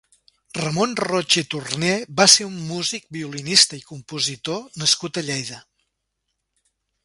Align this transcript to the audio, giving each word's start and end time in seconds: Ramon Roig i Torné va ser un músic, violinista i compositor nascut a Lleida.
Ramon 0.59 0.95
Roig 1.03 1.35
i 1.41 1.43
Torné 1.55 1.91
va 2.21 2.27
ser 2.37 2.47
un 2.53 2.57
músic, 2.71 3.05
violinista 3.19 3.81
i 3.83 3.85
compositor 3.93 4.65
nascut 4.85 5.23
a 5.23 5.27
Lleida. 5.31 5.63